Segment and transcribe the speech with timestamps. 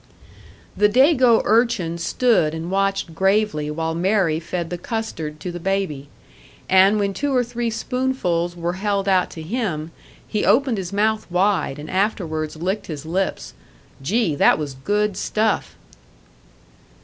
[0.75, 6.07] The Dago urchin stood and watched gravely while Mary fed the custard to the baby;
[6.67, 9.91] and when two or three spoonfuls were held out to him,
[10.27, 13.53] he opened his mouth wide, and afterwards licked his lips.
[14.01, 15.75] Gee, that was good stuff!